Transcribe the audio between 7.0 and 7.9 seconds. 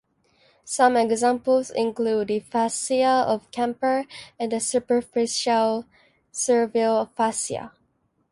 fascia.